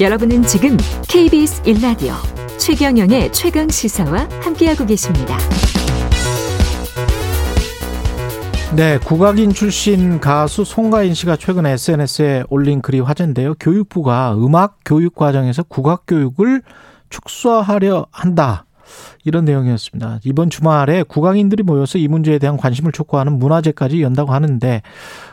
여러분은 0.00 0.44
지금 0.44 0.76
KBS 1.08 1.62
1라디오 1.62 2.12
최경영의 2.56 3.32
최강 3.32 3.68
시사와 3.68 4.28
함께하고 4.40 4.86
계십니다. 4.86 5.36
네, 8.76 8.96
국악인 8.98 9.52
출신 9.52 10.20
가수 10.20 10.62
송가인 10.62 11.14
씨가 11.14 11.34
최근 11.34 11.66
SNS에 11.66 12.44
올린 12.48 12.80
글이 12.80 13.00
화제인데요. 13.00 13.54
교육부가 13.54 14.36
음악 14.36 14.78
교육 14.84 15.16
과정에서 15.16 15.64
국악 15.64 16.04
교육을 16.06 16.62
축소하려 17.10 18.06
한다. 18.12 18.66
이런 19.24 19.44
내용이었습니다. 19.44 20.20
이번 20.24 20.50
주말에 20.50 21.02
국악인들이 21.02 21.62
모여서 21.62 21.98
이 21.98 22.08
문제에 22.08 22.38
대한 22.38 22.56
관심을 22.56 22.92
촉구하는 22.92 23.38
문화제까지 23.38 24.02
연다고 24.02 24.32
하는데 24.32 24.82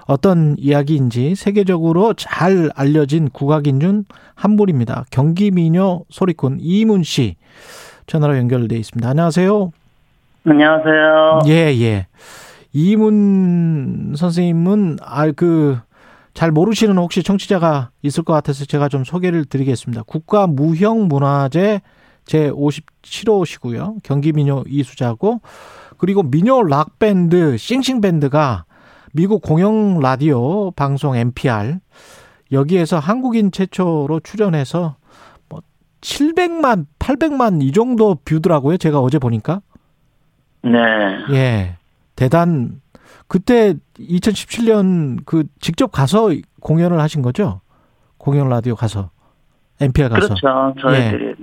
어떤 0.05 0.55
이야기인지 0.57 1.35
세계적으로 1.35 2.13
잘 2.13 2.71
알려진 2.75 3.29
국악인 3.29 3.79
중 3.79 4.03
한 4.35 4.57
분입니다. 4.57 5.05
경기 5.09 5.49
미녀 5.49 6.01
소리꾼 6.09 6.59
이문 6.61 7.03
씨 7.03 7.37
전화로 8.05 8.37
연결돼 8.37 8.75
있습니다. 8.75 9.09
안녕하세요. 9.09 9.71
안녕하세요. 10.45 11.39
예, 11.47 11.53
예. 11.81 12.07
이문 12.73 14.13
선생님은 14.15 14.97
아그 15.01 15.79
잘 16.33 16.51
모르시는 16.51 16.97
혹시 16.97 17.23
청취자가 17.23 17.91
있을 18.01 18.23
것 18.23 18.33
같아서 18.33 18.65
제가 18.65 18.89
좀 18.89 19.05
소개를 19.05 19.45
드리겠습니다. 19.45 20.03
국가 20.05 20.45
무형 20.45 21.07
문화재 21.07 21.81
제 22.25 22.49
57호시고요. 22.49 23.97
경기 24.03 24.31
민요 24.31 24.63
이수자고 24.67 25.41
그리고 25.97 26.23
민요 26.23 26.63
락 26.63 26.99
밴드 26.99 27.57
싱싱 27.57 28.01
밴드가 28.01 28.65
미국 29.13 29.41
공영 29.41 29.99
라디오 29.99 30.71
방송 30.71 31.15
NPR 31.15 31.79
여기에서 32.51 32.99
한국인 32.99 33.51
최초로 33.51 34.19
출연해서 34.21 34.97
뭐 35.49 35.61
700만, 36.01 36.85
800만 36.99 37.61
이 37.63 37.71
정도 37.71 38.15
뷰더라고요. 38.25 38.77
제가 38.77 38.99
어제 38.99 39.17
보니까. 39.17 39.61
네. 40.63 40.79
예. 41.31 41.77
대단 42.15 42.81
그때 43.27 43.75
2017년 43.99 45.19
그 45.25 45.45
직접 45.59 45.91
가서 45.91 46.31
공연을 46.59 46.99
하신 46.99 47.21
거죠? 47.21 47.61
공연 48.17 48.49
라디오 48.49 48.75
가서 48.75 49.11
NPR 49.79 50.09
가서. 50.09 50.27
그렇죠. 50.27 50.73
저희들이 50.81 51.25
예. 51.27 51.35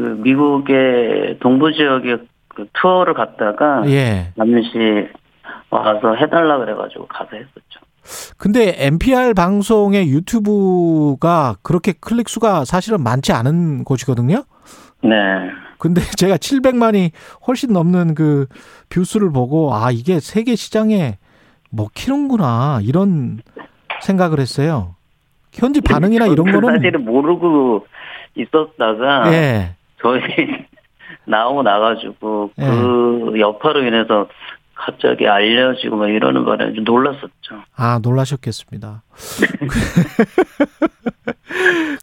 그 0.00 0.16
미국의 0.22 1.36
동부 1.40 1.74
지역에 1.74 2.16
그 2.48 2.66
투어를 2.72 3.12
갔다가 3.12 3.82
예. 3.84 4.32
잠시 4.34 5.08
와서 5.68 6.14
해달라 6.14 6.56
그래가지고 6.56 7.06
가서 7.06 7.28
했었죠. 7.32 7.80
근데 8.38 8.74
NPR 8.78 9.34
방송의 9.34 10.08
유튜브가 10.08 11.56
그렇게 11.62 11.92
클릭 12.00 12.30
수가 12.30 12.64
사실은 12.64 13.02
많지 13.02 13.32
않은 13.34 13.84
곳이거든요. 13.84 14.44
네. 15.02 15.10
근데 15.76 16.00
제가 16.16 16.36
700만이 16.36 17.10
훨씬 17.46 17.74
넘는 17.74 18.14
그 18.14 18.46
뷰수를 18.88 19.30
보고 19.30 19.74
아 19.74 19.90
이게 19.90 20.18
세계 20.18 20.54
시장에 20.56 21.18
먹히는구나 21.70 22.80
이런 22.84 23.40
생각을 24.00 24.40
했어요. 24.40 24.94
현지 25.52 25.82
반응이나 25.82 26.26
이런 26.26 26.50
거는 26.50 26.76
사실은 26.76 27.04
모르고 27.04 27.86
있었다가 28.34 29.30
예. 29.34 29.74
저희 30.02 30.20
나오고 31.26 31.62
나가지고 31.62 32.50
예. 32.58 32.64
그 32.64 33.34
여파로 33.38 33.84
인해서 33.84 34.26
갑자기 34.74 35.28
알려지고 35.28 35.96
막 35.96 36.08
이러는 36.08 36.46
바람에 36.46 36.72
좀 36.72 36.84
놀랐었죠. 36.84 37.62
아, 37.76 38.00
놀라셨겠습니다. 38.02 39.02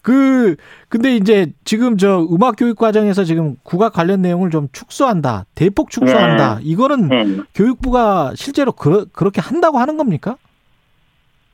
그, 0.04 0.56
근데 0.88 1.16
이제 1.16 1.48
지금 1.66 1.98
저 1.98 2.20
음악 2.32 2.54
교육 2.56 2.78
과정에서 2.78 3.24
지금 3.24 3.56
국악 3.64 3.94
관련 3.94 4.22
내용을 4.22 4.52
좀 4.52 4.68
축소한다. 4.72 5.46
대폭 5.56 5.90
축소한다. 5.90 6.60
이거는 6.62 7.10
네. 7.10 7.26
교육부가 7.56 8.34
실제로 8.36 8.72
그러, 8.72 9.06
그렇게 9.12 9.42
한다고 9.42 9.80
하는 9.80 9.98
겁니까? 9.98 10.36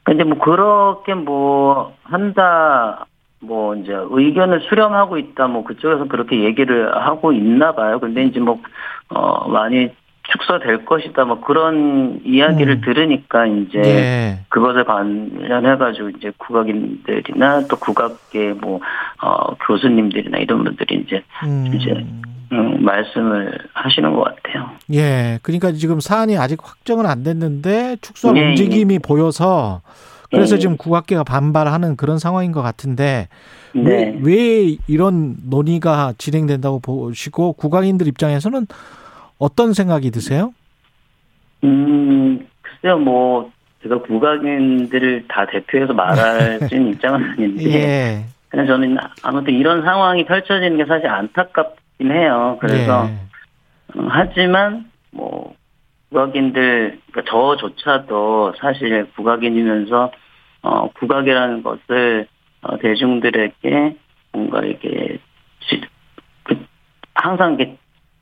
근데 0.04 0.26
뭐 0.26 0.38
그렇게 0.40 1.14
뭐 1.14 1.96
한다 2.04 3.06
뭐 3.44 3.76
이제 3.76 3.94
의견을 3.94 4.62
수렴하고 4.70 5.18
있다 5.18 5.48
뭐 5.48 5.64
그쪽에서 5.64 6.06
그렇게 6.06 6.44
얘기를 6.44 6.96
하고 6.96 7.32
있나 7.32 7.74
봐요. 7.74 8.00
근데 8.00 8.24
이제 8.24 8.40
뭐어 8.40 9.48
많이 9.50 9.90
축소될 10.24 10.86
것이다 10.86 11.26
뭐 11.26 11.42
그런 11.42 12.22
이야기를 12.26 12.76
음. 12.76 12.82
들으니까 12.82 13.46
이제 13.46 13.80
예. 13.80 14.40
그것에 14.50 14.84
관련해 14.84 15.78
가지고 15.78 16.10
이제 16.10 16.32
국악인들이나 16.38 17.68
또 17.68 17.76
국악계 17.76 18.54
뭐어 18.54 19.56
교수님들이나 19.68 20.38
이런 20.38 20.64
분들이 20.64 21.04
이제 21.06 21.24
음. 21.44 21.72
이제 21.76 21.92
음, 22.54 22.86
말씀을 22.86 23.58
하시는 23.74 24.14
것 24.14 24.24
같아요. 24.24 24.70
예. 24.94 25.40
그러니까 25.44 25.72
지금 25.74 26.00
사안이 26.00 26.38
아직 26.38 26.60
확정은 26.64 27.06
안 27.06 27.24
됐는데 27.24 27.98
축소할 28.02 28.38
예, 28.38 28.50
움직임이 28.50 29.00
보여서 29.00 29.82
그래서 30.34 30.56
예. 30.56 30.60
지금 30.60 30.78
국악계가 30.78 31.24
반발하는 31.24 31.96
그런 31.96 32.18
상황인 32.18 32.52
것 32.52 32.64
같은데 32.64 33.28
왜, 33.76 33.82
네. 33.84 34.20
왜 34.22 34.78
이런 34.88 35.36
논의가 35.48 36.14
진행된다고 36.18 36.80
보시고 36.80 37.54
국악인들 37.54 38.08
입장에서는 38.08 38.66
어떤 39.38 39.74
생각이 39.74 40.10
드세요? 40.10 40.54
음, 41.64 42.48
글쎄요, 42.62 42.98
뭐, 42.98 43.52
제가 43.84 44.02
국악인들을 44.02 45.26
다 45.28 45.46
대표해서 45.46 45.94
말할 45.94 46.62
수 46.68 46.76
있는 46.76 46.94
입장은 46.94 47.32
아닌데, 47.32 47.74
예. 47.74 48.26
그냥 48.50 48.68
저는 48.68 48.98
아무튼 49.22 49.54
이런 49.54 49.84
상황이 49.84 50.26
펼쳐지는 50.26 50.78
게 50.78 50.86
사실 50.86 51.08
안타깝긴 51.08 52.12
해요. 52.12 52.58
그래서, 52.60 53.08
예. 53.08 54.00
음, 54.00 54.08
하지만, 54.10 54.86
뭐, 55.12 55.56
국악인들, 56.10 57.00
그러니까 57.12 57.32
저조차도 57.32 58.54
사실 58.60 59.08
국악인이면서, 59.16 60.12
어, 60.64 60.90
국악이라는 60.94 61.62
것을, 61.62 62.28
어, 62.62 62.78
대중들에게 62.78 63.96
뭔가 64.32 64.62
이렇게, 64.62 65.20
지- 65.60 65.82
그, 66.44 66.58
항상 67.14 67.54
이게 67.54 67.78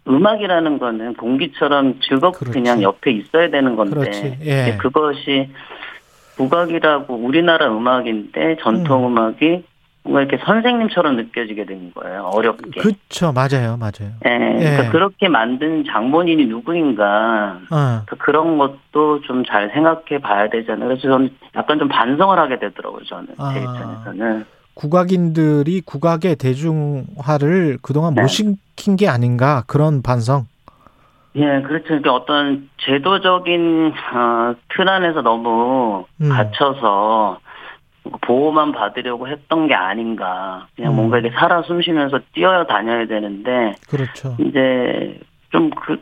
음악이라는 0.07 0.79
거는 0.79 1.13
공기처럼 1.13 1.99
즐겁게. 2.01 2.51
그냥 2.51 2.81
옆에 2.81 3.11
있어야 3.11 3.49
되는 3.51 3.75
건데. 3.75 4.37
예. 4.41 4.77
그것이 4.77 5.49
국악이라고 6.35 7.13
우리나라 7.13 7.67
음악인데 7.71 8.57
전통 8.61 9.07
음악이 9.07 9.63
뭔가 10.03 10.21
이렇게 10.21 10.43
선생님처럼 10.43 11.15
느껴지게 11.15 11.65
된 11.65 11.91
거예요. 11.93 12.23
어렵게. 12.33 12.81
그렇죠. 12.81 13.31
맞아요. 13.31 13.77
맞아요. 13.77 14.13
예, 14.25 14.29
그러니까 14.57 14.85
예. 14.85 14.89
그렇게 14.89 15.27
만든 15.27 15.83
장본인이 15.85 16.45
누구인가 16.47 17.59
어. 17.69 18.01
그런 18.17 18.57
것도 18.57 19.21
좀 19.21 19.43
잘 19.51 19.69
생각해 19.73 20.19
봐야 20.21 20.49
되잖아요. 20.49 20.87
그래서 20.87 21.01
저는 21.03 21.29
약간 21.55 21.77
좀 21.79 21.87
반성을 21.89 22.37
하게 22.37 22.59
되더라고요. 22.59 23.03
저는 23.03 23.27
아. 23.37 23.53
제 23.53 23.59
입장에서는. 23.59 24.45
국악인들이 24.73 25.81
국악의 25.81 26.37
대중화를 26.37 27.77
그동안 27.81 28.13
못 28.15 28.21
네. 28.21 28.27
시킨 28.27 28.95
게 28.95 29.07
아닌가 29.09 29.63
그런 29.67 30.01
반성. 30.01 30.45
예, 31.35 31.61
그렇죠. 31.61 31.87
그러니까 31.87 32.13
어떤 32.13 32.69
제도적인 32.77 33.93
어, 34.13 34.55
틀 34.69 34.87
안에서 34.87 35.21
너무 35.21 36.05
음. 36.21 36.29
갇혀서 36.29 37.39
보호만 38.21 38.71
받으려고 38.71 39.27
했던 39.27 39.67
게 39.67 39.73
아닌가. 39.73 40.67
그냥 40.75 40.93
음. 40.93 40.95
뭔가 40.95 41.19
이렇게 41.19 41.35
살아 41.37 41.61
숨쉬면서 41.63 42.19
뛰어 42.33 42.65
다녀야 42.65 43.05
되는데 43.05 43.75
그렇죠. 43.87 44.35
이제 44.39 45.19
좀 45.51 45.69
그, 45.69 46.01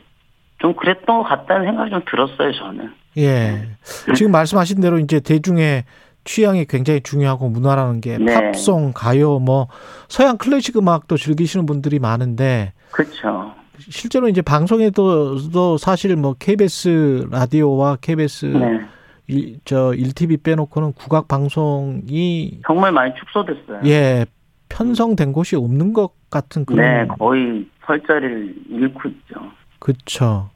좀 0.59 0.73
그랬던 0.73 1.17
것 1.17 1.23
같다는 1.23 1.65
생각이 1.65 1.91
좀 1.91 2.01
들었어요, 2.09 2.51
저는. 2.53 2.93
예. 3.17 3.69
지금 4.15 4.31
말씀하신 4.31 4.81
대로 4.81 4.99
이제 4.99 5.19
대중의 5.19 5.83
취향이 6.23 6.65
굉장히 6.65 7.01
중요하고 7.01 7.49
문화라는 7.49 8.01
게 8.01 8.17
네. 8.17 8.33
팝송, 8.33 8.93
가요, 8.93 9.39
뭐 9.39 9.67
서양 10.07 10.37
클래식 10.37 10.77
음악도 10.77 11.17
즐기시는 11.17 11.65
분들이 11.65 11.99
많은데 11.99 12.73
그렇죠. 12.91 13.53
실제로 13.79 14.27
이제 14.27 14.41
방송에도 14.41 15.77
사실 15.77 16.15
뭐 16.17 16.35
KBS 16.37 17.27
라디오와 17.31 17.97
KBS 18.01 18.45
네. 18.45 18.81
일, 19.29 19.59
저 19.63 19.91
1TV 19.91 20.41
빼놓고는 20.43 20.93
국악 20.93 21.27
방송이 21.27 22.61
정말 22.65 22.91
많이 22.91 23.13
축소됐어요. 23.15 23.81
예 23.85 24.25
편성된 24.69 25.33
곳이 25.33 25.55
없는 25.55 25.93
것 25.93 26.11
같은 26.29 26.65
그런 26.65 26.79
네, 26.81 27.07
거의 27.17 27.67
설 27.85 28.01
자리를 28.05 28.55
잃고 28.69 29.09
있죠. 29.09 29.51
그렇죠. 29.79 30.49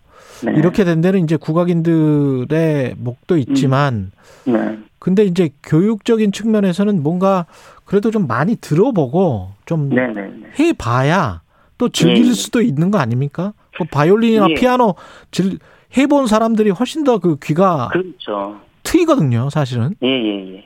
네. 0.43 0.53
이렇게 0.55 0.83
된 0.83 1.01
데는 1.01 1.23
이제 1.23 1.37
국악인들의 1.37 2.95
목도 2.97 3.37
있지만 3.37 4.11
네. 4.45 4.79
근데 4.99 5.23
이제 5.23 5.49
교육적인 5.63 6.31
측면에서는 6.31 7.01
뭔가 7.03 7.45
그래도 7.85 8.11
좀 8.11 8.27
많이 8.27 8.55
들어보고 8.55 9.51
좀 9.65 9.89
네, 9.89 10.07
네, 10.07 10.21
네. 10.27 10.49
해봐야 10.59 11.41
또 11.77 11.89
즐길 11.89 12.27
예. 12.27 12.33
수도 12.33 12.61
있는 12.61 12.91
거 12.91 12.97
아닙니까? 12.97 13.53
그 13.77 13.83
바이올린이나 13.85 14.47
예. 14.49 14.53
피아노 14.53 14.95
즐, 15.31 15.59
해본 15.97 16.27
사람들이 16.27 16.71
훨씬 16.71 17.03
더 17.03 17.19
그 17.19 17.37
귀가 17.41 17.89
그렇죠. 17.91 18.59
트이거든요, 18.83 19.49
사실은. 19.49 19.91
예, 20.03 20.07
예, 20.07 20.55
예. 20.55 20.65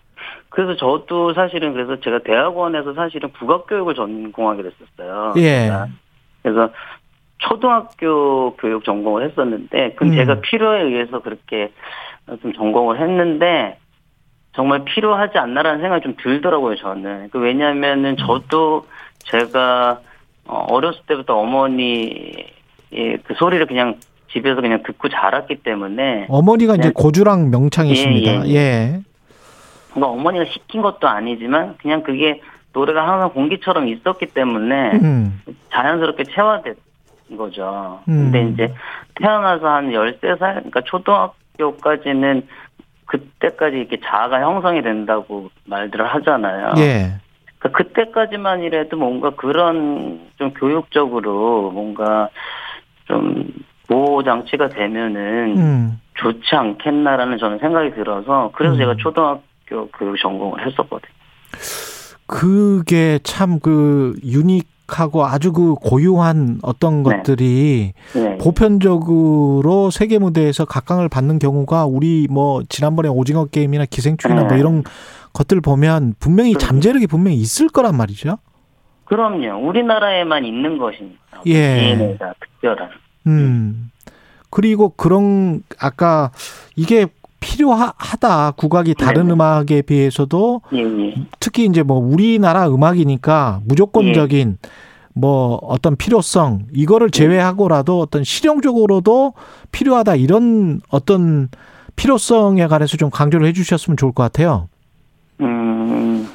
그래서 0.49 0.75
저도 0.75 1.33
사실은 1.33 1.73
그래서 1.73 1.99
제가 1.99 2.19
대학원에서 2.19 2.93
사실은 2.93 3.31
국악교육을 3.33 3.93
전공하게 3.95 4.63
됐었어요. 4.63 5.33
예. 5.37 5.69
그래서 6.41 6.71
초등학교 7.39 8.55
교육 8.55 8.83
전공을 8.83 9.29
했었는데, 9.29 9.93
그 9.95 10.05
음. 10.05 10.15
제가 10.15 10.39
필요에 10.41 10.81
의해서 10.81 11.19
그렇게 11.21 11.71
좀 12.41 12.53
전공을 12.53 12.99
했는데, 12.99 13.77
정말 14.55 14.83
필요하지 14.85 15.37
않나라는 15.37 15.81
생각이 15.81 16.01
좀 16.03 16.15
들더라고요, 16.19 16.77
저는. 16.77 17.29
그 17.29 17.39
왜냐면은 17.39 18.17
저도 18.17 18.87
제가 19.25 19.99
어, 20.47 20.65
어렸을 20.69 21.01
때부터 21.05 21.37
어머니의 21.37 22.47
그 23.23 23.33
소리를 23.35 23.63
그냥 23.67 23.99
집에서 24.31 24.61
그냥 24.61 24.83
듣고 24.83 25.09
자랐기 25.09 25.63
때문에, 25.63 26.27
어머니가 26.29 26.75
이제 26.75 26.89
네. 26.89 26.93
고주랑 26.93 27.49
명창이십니다. 27.49 28.47
예, 28.47 28.53
예. 28.53 28.99
뭔가 29.93 30.09
어머니가 30.09 30.45
시킨 30.51 30.81
것도 30.81 31.07
아니지만, 31.07 31.75
그냥 31.81 32.03
그게 32.03 32.41
노래가 32.73 33.07
항상 33.07 33.29
공기처럼 33.33 33.87
있었기 33.87 34.27
때문에, 34.27 34.91
음. 35.01 35.41
자연스럽게 35.71 36.25
체화된 36.25 36.75
거죠. 37.37 37.99
음. 38.07 38.31
근데 38.31 38.49
이제 38.49 38.73
태어나서 39.15 39.67
한 39.67 39.91
13살, 39.91 40.39
그러니까 40.39 40.81
초등학교까지는 40.81 42.47
그때까지 43.05 43.77
이렇게 43.77 43.99
자아가 44.05 44.41
형성이 44.41 44.81
된다고 44.81 45.49
말들을 45.65 46.05
하잖아요. 46.05 46.73
예. 46.77 47.13
그러니까 47.57 47.77
그때까지만이라도 47.77 48.97
뭔가 48.97 49.31
그런 49.31 50.27
좀 50.37 50.53
교육적으로 50.53 51.71
뭔가 51.71 52.29
좀 52.29 52.29
보호 53.87 54.23
장치가 54.23 54.69
되면은 54.69 55.57
음. 55.57 56.01
좋지 56.15 56.55
않겠나라는 56.55 57.37
저는 57.37 57.59
생각이 57.59 57.91
들어서 57.91 58.51
그래서 58.55 58.75
음. 58.75 58.79
제가 58.79 58.95
초등학교 58.97 59.87
교육 59.91 60.17
전공을 60.17 60.65
했었거든요. 60.65 61.11
그게 62.25 63.19
참 63.23 63.59
그 63.59 64.15
유니크하고 64.23 65.25
아주 65.25 65.53
그 65.53 65.75
고유한 65.75 66.59
어떤 66.61 67.03
네. 67.03 67.17
것들이 67.17 67.93
네. 68.13 68.37
보편적으로 68.37 69.89
세계 69.91 70.17
무대에서 70.19 70.65
각광을 70.65 71.07
받는 71.09 71.39
경우가 71.39 71.85
우리 71.85 72.27
뭐 72.29 72.61
지난번에 72.67 73.07
오징어 73.09 73.45
게임이나 73.45 73.85
기생충이나 73.85 74.41
뭐 74.41 74.49
네. 74.51 74.59
이런 74.59 74.83
것들 75.33 75.61
보면 75.61 76.15
분명히. 76.19 76.53
잠재력이 76.53 77.07
분명히 77.07 77.37
있을 77.37 77.69
거란 77.69 77.95
말이죠. 77.95 78.37
그럼요. 79.05 79.65
우리나라에만 79.67 80.43
있는 80.43 80.77
것이니까. 80.77 81.41
예. 81.45 81.95
DNA가 81.95 82.33
특별한. 82.41 82.89
음. 83.27 83.91
그리고 84.49 84.89
그런 84.89 85.61
아까 85.79 86.31
이게 86.75 87.07
필요하다 87.39 88.51
국악이 88.51 88.95
다른 88.95 89.23
네네. 89.23 89.33
음악에 89.33 89.81
비해서도 89.83 90.61
예, 90.73 90.79
예. 90.79 91.15
특히 91.39 91.65
이제 91.65 91.83
뭐 91.83 91.97
우리나라 91.97 92.67
음악이니까 92.67 93.61
무조건적인 93.65 94.57
뭐 95.13 95.55
어떤 95.63 95.95
필요성 95.95 96.67
이거를 96.73 97.09
제외하고라도 97.09 97.99
어떤 97.99 98.23
실용적으로도 98.23 99.33
필요하다 99.71 100.15
이런 100.15 100.81
어떤 100.89 101.49
필요성에 101.95 102.67
관해서 102.67 102.97
좀 102.97 103.09
강조를 103.09 103.47
해주셨으면 103.47 103.97
좋을 103.97 104.11
것 104.11 104.23
같아요. 104.23 104.69
음, 105.41 106.27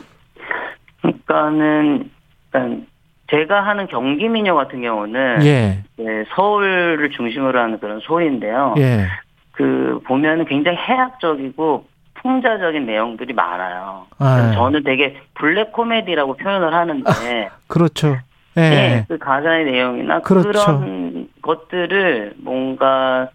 그러니까는, 1.01 2.11
일단 2.47 2.87
제가 3.29 3.63
하는 3.63 3.87
경기 3.87 4.29
민요 4.29 4.55
같은 4.55 4.83
경우는 4.83 5.45
예, 5.45 5.83
네, 5.97 6.25
서울을 6.35 7.11
중심으로 7.11 7.59
하는 7.59 7.79
그런 7.79 8.01
소리인데요. 8.01 8.75
예, 8.79 9.07
그 9.53 10.01
보면은 10.07 10.45
굉장히 10.45 10.77
해학적이고 10.77 11.87
풍자적인 12.15 12.87
내용들이 12.87 13.33
많아요. 13.33 14.07
아. 14.19 14.53
저는 14.55 14.85
되게 14.85 15.21
블랙 15.35 15.73
코미디라고 15.73 16.37
표현을 16.37 16.73
하는데, 16.73 17.51
그렇죠. 17.67 18.19
예, 18.57 18.61
네, 18.61 19.05
그 19.09 19.19
가사의 19.19 19.65
내용이나 19.65 20.21
그렇죠. 20.21 20.51
그런 20.53 21.29
것들을 21.41 22.35
뭔가 22.39 23.29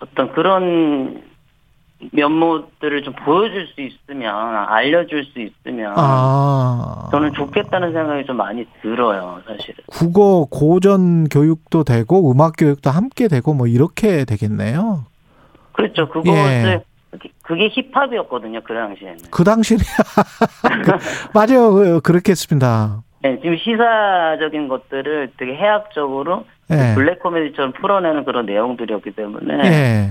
어떤 0.00 0.32
그런 0.32 1.22
면모들을 2.12 3.02
좀 3.02 3.12
보여줄 3.24 3.66
수 3.74 3.80
있으면 3.80 4.34
알려줄 4.68 5.24
수 5.26 5.40
있으면 5.40 5.92
아, 5.96 7.08
저는 7.10 7.32
좋겠다는 7.32 7.92
생각이 7.92 8.24
좀 8.24 8.36
많이 8.36 8.64
들어요, 8.82 9.40
사실은. 9.46 9.82
국어 9.88 10.46
고전 10.50 11.28
교육도 11.28 11.82
되고 11.84 12.30
음악 12.30 12.54
교육도 12.56 12.90
함께 12.90 13.26
되고 13.28 13.52
뭐 13.52 13.66
이렇게 13.66 14.24
되겠네요. 14.24 15.06
그렇죠. 15.72 16.08
그것을 16.08 16.82
그게 17.42 17.68
힙합이었거든요, 17.68 18.60
그 18.62 18.74
당시에는. 18.74 19.18
그 19.30 19.42
당시에 19.42 19.78
맞아요, 21.34 21.72
그- 21.72 22.00
그렇게 22.02 22.32
했습니다. 22.32 23.02
네, 23.22 23.36
지금 23.42 23.56
시사적인 23.56 24.68
것들을 24.68 25.32
되게 25.36 25.54
해학적으로 25.56 26.44
예, 26.70 26.94
블랙 26.94 27.18
코미디처럼 27.20 27.72
풀어내는 27.72 28.24
그런 28.24 28.46
내용들이었기 28.46 29.12
때문에 29.12 29.64
예, 29.64 30.10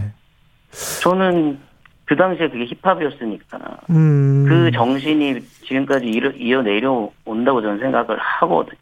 저는 1.02 1.60
그 2.08 2.16
당시에 2.16 2.50
그게 2.50 2.66
힙합이었으니까 2.66 3.60
음, 3.90 4.46
그 4.48 4.72
정신이 4.72 5.42
지금까지 5.66 6.06
이어, 6.40 6.62
내려온다고 6.62 7.62
저는 7.62 7.80
생각을 7.80 8.18
하거든요. 8.18 8.78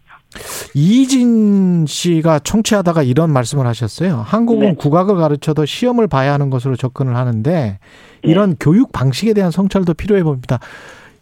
이진 0.75 1.86
씨가 1.88 2.39
청취하다가 2.39 3.01
이런 3.01 3.31
말씀을 3.31 3.66
하셨어요. 3.66 4.18
한국은 4.18 4.68
네. 4.68 4.75
국악을 4.75 5.16
가르쳐도 5.16 5.66
시험을 5.66 6.07
봐야 6.07 6.33
하는 6.33 6.50
것으로 6.50 6.75
접근을 6.75 7.16
하는데 7.16 7.80
이런 8.22 8.56
교육 8.60 8.92
방식에 8.92 9.33
대한 9.33 9.50
성찰도 9.50 9.95
필요해 9.95 10.24
봅니다. 10.24 10.60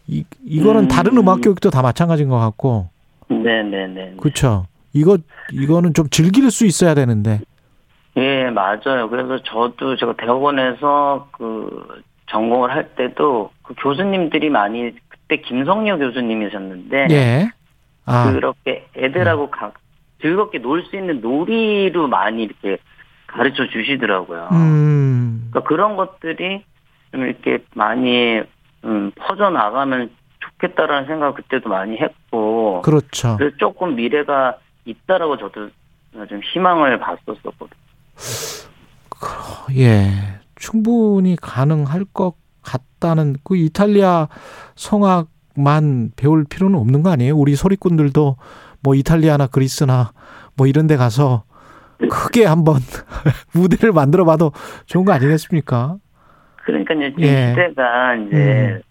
이 0.08 0.26
이거는 0.46 0.84
음. 0.84 0.88
다른 0.90 1.16
음악 1.16 1.42
교육도 1.42 1.70
다 1.70 1.82
마찬가지인 1.82 2.28
것 2.28 2.38
같고 2.38 2.90
네네네. 3.30 4.16
그렇죠. 4.20 4.66
이거 4.92 5.18
이거는 5.52 5.94
좀 5.94 6.10
즐길 6.10 6.52
수 6.52 6.66
있어야 6.66 6.96
되는데 6.96 7.40
예, 8.18 8.50
맞아요. 8.52 9.10
그래서 9.10 9.42
저도 9.44 9.96
제가 9.96 10.14
대학원에서 10.14 11.30
그 11.32 12.02
전공을 12.28 12.72
할 12.72 12.96
때도 12.96 13.52
그 13.64 13.74
교수님들이 13.78 14.50
많이 14.50 14.94
그때 15.08 15.38
김성녀 15.38 15.98
교수님이셨는데 15.98 17.08
예. 17.12 17.50
아, 18.06 18.32
그렇게 18.32 18.88
애들하고 18.98 19.50
각 19.50 19.74
즐겁게 20.22 20.60
놀 20.60 20.84
수 20.86 20.96
있는 20.96 21.22
놀이로 21.22 22.08
많이 22.08 22.44
이렇게 22.44 22.78
가르쳐 23.28 23.68
주시더라고요. 23.68 24.50
음, 24.52 25.48
그러니까 25.50 25.68
그런 25.68 25.96
것들이 25.96 26.64
좀 27.12 27.26
이렇게 27.26 27.60
많이 27.76 28.42
음, 28.86 29.12
퍼져 29.18 29.50
나가면 29.50 30.12
좋겠다라는 30.40 31.08
생각 31.08 31.36
그때도 31.36 31.70
많이 31.70 31.98
했고 31.98 32.82
그렇죠. 32.84 33.38
그래서 33.38 33.56
조금 33.58 33.96
미래가 33.96 34.58
있다라고 34.86 35.38
저도 35.38 35.70
좀 36.30 36.42
희망을 36.44 37.00
봤었었거든요. 37.00 37.83
예. 39.76 40.12
충분히 40.56 41.36
가능할 41.36 42.06
것 42.14 42.36
같다는 42.62 43.36
그 43.44 43.58
이탈리아 43.58 44.28
성악만 44.76 46.12
배울 46.16 46.46
필요는 46.46 46.80
없는 46.80 47.04
거 47.04 47.12
아니에요? 47.12 47.36
우리 47.36 47.56
소리꾼들도 47.56 48.38
뭐 48.82 48.96
이탈리아나 48.96 49.48
그리스나 49.48 50.12
뭐 50.56 50.68
이런 50.68 50.88
데 50.88 50.96
가서 50.96 51.44
크게 52.10 52.46
한번 52.46 52.76
무대를 53.54 53.92
만들어 53.92 54.26
봐도 54.26 54.52
좋은 54.86 55.06
거 55.06 55.14
아니겠습니까? 55.14 55.98
그러니까 56.64 56.94
이제 56.94 57.14
예. 57.20 57.50
시대가 57.50 58.16
이제 58.16 58.82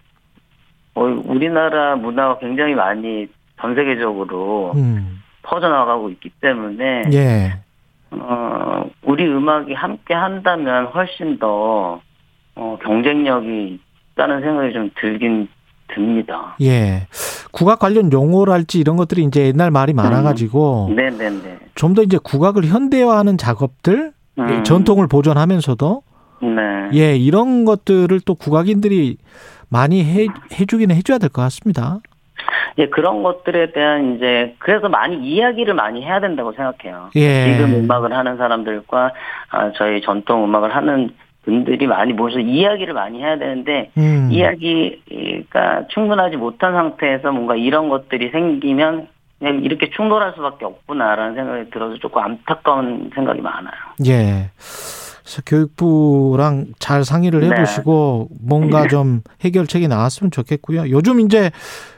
어, 0.95 1.03
우리나라 1.03 1.97
문화가 1.97 2.39
굉장히 2.39 2.75
많이 2.75 3.29
전 3.61 3.75
세계적으로 3.75 4.73
음. 4.75 5.23
퍼져나가고 5.43 6.11
있기 6.11 6.31
때문에 6.41 7.05
예. 7.13 7.63
어, 8.21 8.85
우리 9.03 9.27
음악이 9.27 9.73
함께 9.75 10.15
한다면 10.15 10.87
훨씬 10.87 11.39
더 11.39 12.01
어, 12.55 12.79
경쟁력이 12.85 13.81
있다는 14.13 14.41
생각이 14.43 14.73
좀 14.73 14.91
들긴 15.01 15.49
듭니다. 15.95 16.57
예. 16.63 17.07
국악 17.53 17.79
관련 17.81 18.11
용어랄지 18.13 18.79
이런 18.79 18.97
것들이 18.97 19.25
이제 19.25 19.47
옛날 19.47 19.71
말이 19.71 19.93
많아 19.93 20.23
가지고 20.23 20.91
네네네. 20.95 21.59
좀 21.75 21.95
더 21.95 22.03
이제 22.03 22.19
국악을 22.23 22.65
현대화하는 22.65 23.37
작업들 23.37 24.13
예, 24.39 24.43
음, 24.43 24.65
전통을 24.65 25.07
보존하면서도 25.09 26.03
네. 26.43 26.91
예, 26.95 27.17
이런 27.17 27.65
것들을 27.67 28.21
또 28.21 28.35
국악인들이 28.35 29.19
많이 29.69 30.03
해, 30.05 30.27
해주기는 30.59 30.95
해줘야 30.97 31.19
될 31.19 31.29
것 31.29 31.43
같습니다. 31.43 32.01
예, 32.79 32.89
그런 32.89 33.23
것들에 33.23 33.73
대한 33.73 34.17
이제 34.17 34.55
그래서 34.59 34.89
많이 34.89 35.17
이야기를 35.17 35.75
많이 35.75 36.03
해야 36.05 36.21
된다고 36.21 36.53
생각해요. 36.53 37.11
예. 37.17 37.53
지금 37.53 37.75
음악을 37.75 38.13
하는 38.13 38.37
사람들과 38.37 39.13
아, 39.51 39.73
저희 39.77 40.01
전통 40.01 40.45
음악을 40.45 40.75
하는 40.75 41.11
분들이 41.45 41.87
많이 41.87 42.13
모여서 42.13 42.39
이야기를 42.39 42.95
많이 42.95 43.21
해야 43.21 43.37
되는데 43.37 43.91
음. 43.99 44.29
이야기가 44.31 45.89
충분하지 45.89 46.37
못한 46.37 46.73
상태에서 46.73 47.33
뭔가 47.33 47.57
이런 47.57 47.89
것들이 47.89 48.31
생기면 48.31 49.09
그냥 49.39 49.65
이렇게 49.65 49.91
충돌할 49.91 50.35
수밖에 50.37 50.65
없구나라는 50.65 51.35
생각이 51.35 51.71
들어서 51.71 51.97
조금 51.99 52.23
안타까운 52.23 53.11
생각이 53.13 53.41
많아요. 53.41 53.75
예. 54.07 54.51
그래서 55.23 55.43
교육부랑 55.47 56.67
잘 56.79 57.05
상의를 57.05 57.41
네. 57.41 57.47
해보시고 57.47 58.29
뭔가 58.47 58.87
좀 58.87 59.23
해결책이 59.41 59.89
나왔으면 59.89 60.31
좋겠고요. 60.31 60.91
요즘 60.91 61.21
이제 61.21 61.51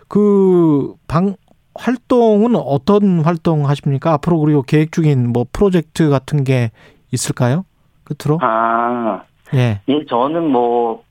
그 0.08 0.94
방 1.08 1.34
활동은 1.76 2.54
어떤 2.56 3.20
활동 3.20 3.68
하십니까? 3.68 4.12
앞으로 4.12 4.38
그리고 4.38 4.62
계획 4.62 4.92
중인 4.92 5.32
뭐 5.32 5.44
프로젝트 5.52 6.08
같은 6.08 6.44
게 6.44 6.70
있을까요? 7.12 7.64
끝으로? 8.04 8.38
아, 8.42 9.22
예. 9.54 9.80
예, 9.88 10.04
저는 10.06 10.44
뭐 10.50 11.02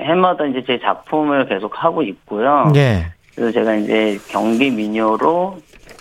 해마다 0.00 0.44
이제 0.46 0.64
제 0.66 0.80
작품을 0.80 1.46
계속 1.48 1.72
하고 1.74 2.02
있고요. 2.02 2.72
예. 2.74 3.12
그래서 3.34 3.52
제가 3.52 3.74
이제 3.76 4.18
경기 4.28 4.70
미녀로 4.70 5.58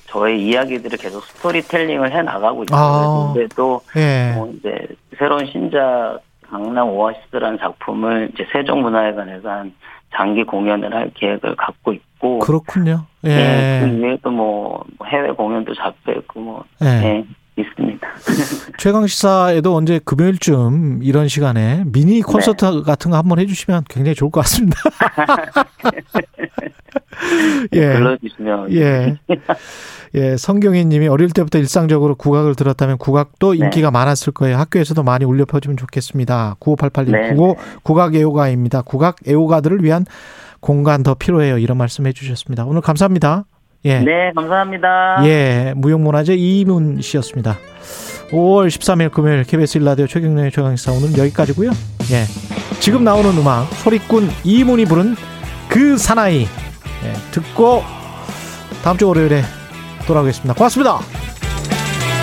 저의 0.08 0.42
이야기들을 0.46 0.98
계속 0.98 1.24
스토리텔링을 1.24 2.12
해 2.12 2.22
나가고 2.22 2.64
있어요. 2.64 2.80
아. 2.80 3.34
근데도 3.34 3.82
예. 3.98 4.34
뭐 4.36 4.52
이제 4.58 4.88
새로운 5.18 5.46
신작 5.46 6.20
강남 6.50 6.90
오아시스라는 6.90 7.60
작품을 7.60 8.32
이제 8.34 8.46
세종문화회관에서 8.52 9.48
한 9.50 9.74
장기 10.16 10.44
공연을 10.44 10.94
할 10.94 11.12
계획을 11.14 11.56
갖고 11.56 11.94
있고 11.94 12.40
그렇군요. 12.40 13.06
예, 13.24 13.82
그 13.84 13.90
예. 13.90 14.00
외에도 14.02 14.30
뭐 14.32 14.84
해외 15.06 15.32
공연도 15.32 15.74
잡혀 15.76 16.14
있고 16.14 16.40
뭐 16.40 16.64
예. 16.84 16.88
예, 16.88 17.26
있습니다. 17.58 18.08
최강 18.78 19.08
시사에도 19.08 19.76
언제 19.76 20.00
금요일쯤 20.04 21.02
이런 21.04 21.28
시간에 21.28 21.84
미니 21.86 22.22
콘서트 22.22 22.84
같은 22.84 23.12
거 23.12 23.18
한번 23.18 23.40
해주시면 23.40 23.86
굉장히 23.90 24.16
좋을 24.16 24.32
것 24.32 24.42
같습니다. 24.42 24.80
예. 27.74 27.94
불러주시면 27.94 28.74
예. 28.74 29.18
예, 30.16 30.36
성경희 30.36 30.86
님이 30.86 31.08
어릴 31.08 31.30
때부터 31.30 31.58
일상적으로 31.58 32.16
국악을 32.16 32.56
들었다면 32.56 32.98
국악도 32.98 33.54
네. 33.54 33.60
인기가 33.60 33.92
많았을 33.92 34.34
거예요. 34.34 34.58
학교에서도 34.58 35.02
많이 35.04 35.24
울려 35.26 35.46
퍼지면 35.46 35.78
좋겠습니다. 35.78 36.58
9588님, 36.60 37.12
네. 37.12 37.34
국어, 37.34 37.56
국악 37.84 38.16
애호가입니다. 38.16 38.82
국악 38.82 39.16
애호가들을 39.28 39.84
위한 39.84 40.06
공간 40.60 41.04
더 41.04 41.14
필요해요. 41.14 41.58
이런 41.58 41.78
말씀 41.78 42.06
해 42.06 42.14
주셨습니다. 42.14 42.66
오늘 42.66 42.82
감사합니다. 42.82 43.46
예. 43.86 44.00
네, 44.00 44.32
감사합니다. 44.36 45.26
예, 45.26 45.74
무용문화재 45.76 46.36
이문 46.36 47.02
씨였습니다. 47.02 47.58
5월 48.30 48.68
13일 48.68 49.12
금요일 49.12 49.44
KBS 49.44 49.80
일라디오 49.80 50.08
최경련의 50.08 50.52
최강시사 50.52 50.92
오늘 50.92 51.18
여기까지고요. 51.18 51.72
예, 52.12 52.80
지금 52.80 53.04
나오는 53.04 53.30
음악 53.38 53.66
소리꾼 53.74 54.30
이문이 54.44 54.86
부른 54.86 55.16
그 55.68 55.98
사나이 55.98 56.42
예, 56.42 57.14
듣고 57.32 57.82
다음 58.84 58.98
주 58.98 59.08
월요일에 59.08 59.42
돌아오겠습니다. 60.06 60.54
고맙습니다. 60.54 61.00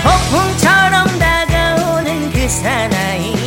폭풍처럼 0.02 1.06
다가오는 1.18 2.32
그 2.32 2.48
사나이 2.48 3.37